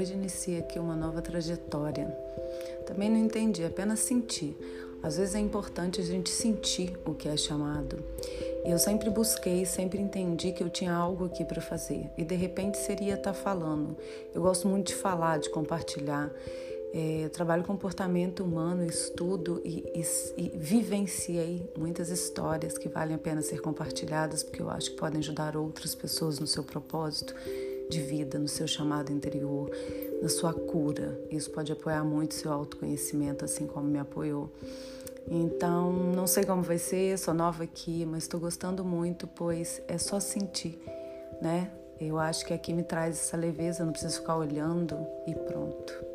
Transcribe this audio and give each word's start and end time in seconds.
Hoje 0.00 0.14
inicia 0.14 0.60
aqui 0.60 0.78
uma 0.78 0.96
nova 0.96 1.20
trajetória. 1.20 2.06
Também 2.86 3.10
não 3.10 3.18
entendi, 3.18 3.62
apenas 3.62 3.98
senti. 4.00 4.56
Às 5.02 5.18
vezes 5.18 5.34
é 5.34 5.38
importante 5.38 6.00
a 6.00 6.02
gente 6.02 6.30
sentir 6.30 6.98
o 7.04 7.12
que 7.12 7.28
é 7.28 7.36
chamado. 7.36 8.02
Eu 8.64 8.78
sempre 8.78 9.10
busquei, 9.10 9.66
sempre 9.66 10.00
entendi 10.00 10.52
que 10.52 10.62
eu 10.62 10.70
tinha 10.70 10.94
algo 10.94 11.26
aqui 11.26 11.44
para 11.44 11.60
fazer 11.60 12.08
e 12.16 12.24
de 12.24 12.34
repente 12.34 12.78
seria 12.78 13.12
estar 13.12 13.34
tá 13.34 13.34
falando. 13.34 13.94
Eu 14.34 14.40
gosto 14.40 14.66
muito 14.66 14.86
de 14.86 14.94
falar, 14.94 15.38
de 15.38 15.50
compartilhar. 15.50 16.32
É, 16.94 17.28
trabalho 17.28 17.62
comportamento 17.62 18.42
humano, 18.42 18.82
estudo 18.82 19.60
e, 19.64 19.84
e, 19.94 20.02
e, 20.42 20.48
vivenciei 20.56 21.70
muitas 21.78 22.08
histórias 22.08 22.78
que 22.78 22.88
valem 22.88 23.14
a 23.14 23.18
pena 23.18 23.42
ser 23.42 23.60
compartilhadas 23.60 24.42
porque 24.42 24.60
eu 24.62 24.70
acho 24.70 24.92
que 24.92 24.96
podem 24.96 25.20
ajudar 25.20 25.56
outras 25.56 25.94
pessoas 25.94 26.40
no 26.40 26.48
seu 26.48 26.64
propósito 26.64 27.32
de 27.90 28.00
vida, 28.00 28.38
no 28.38 28.48
seu 28.48 28.66
chamado 28.66 29.12
interior, 29.12 29.70
na 30.22 30.28
sua 30.28 30.54
cura. 30.54 31.20
Isso 31.30 31.50
pode 31.50 31.72
apoiar 31.72 32.04
muito 32.04 32.34
seu 32.34 32.52
autoconhecimento, 32.52 33.44
assim 33.44 33.66
como 33.66 33.86
me 33.86 33.98
apoiou. 33.98 34.50
Então, 35.28 35.92
não 35.92 36.26
sei 36.26 36.44
como 36.44 36.62
vai 36.62 36.78
ser, 36.78 37.18
sou 37.18 37.34
nova 37.34 37.64
aqui, 37.64 38.06
mas 38.06 38.22
estou 38.22 38.40
gostando 38.40 38.84
muito, 38.84 39.26
pois 39.26 39.82
é 39.86 39.98
só 39.98 40.18
sentir, 40.18 40.80
né? 41.42 41.70
Eu 42.00 42.18
acho 42.18 42.46
que 42.46 42.54
aqui 42.54 42.72
me 42.72 42.82
traz 42.82 43.18
essa 43.18 43.36
leveza, 43.36 43.84
não 43.84 43.92
preciso 43.92 44.20
ficar 44.20 44.36
olhando 44.36 44.96
e 45.26 45.34
pronto. 45.34 46.09